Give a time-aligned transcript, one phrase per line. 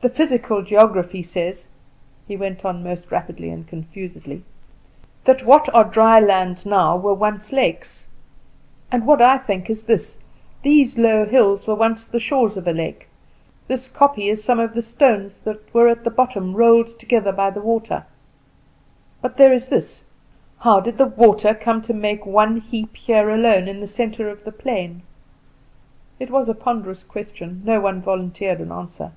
[0.00, 1.66] The 'Physical Geography' says,"
[2.28, 4.44] he went on most rapidly and confusedly,
[5.24, 8.04] "that what were dry lands now were once lakes;
[8.92, 10.18] and what I think is this
[10.62, 13.08] these low hills were once the shores of a lake;
[13.66, 17.50] this kopje is some of the stones that were at the bottom, rolled together by
[17.50, 18.06] the water.
[19.20, 20.04] But there is this
[20.60, 24.44] How did the water come to make one heap here alone, in the centre of
[24.44, 25.02] the plain?"
[26.20, 29.10] It was a ponderous question; no one volunteered an answer.